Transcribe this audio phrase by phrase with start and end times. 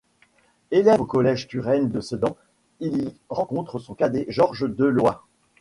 [0.71, 2.35] Élève au collège Turenne de Sedan,
[2.79, 5.11] il y rencontre son cadet Georges Delaw.